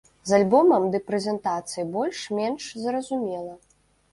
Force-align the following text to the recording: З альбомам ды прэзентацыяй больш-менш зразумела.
З 0.29 0.35
альбомам 0.37 0.87
ды 0.95 1.01
прэзентацыяй 1.09 1.85
больш-менш 1.99 2.63
зразумела. 2.87 3.53